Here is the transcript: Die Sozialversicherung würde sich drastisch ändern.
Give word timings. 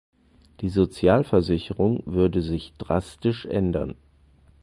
Die 0.61 0.69
Sozialversicherung 0.69 2.01
würde 2.07 2.41
sich 2.41 2.73
drastisch 2.79 3.45
ändern. 3.45 3.93